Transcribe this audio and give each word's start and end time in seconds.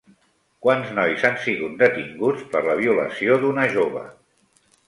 Quants 0.67 0.87
nois 0.99 1.25
han 1.29 1.37
sigut 1.43 1.77
detinguts 1.83 2.49
per 2.55 2.65
la 2.71 2.79
violació 2.83 3.39
d'una 3.45 3.71
jove? 3.77 4.07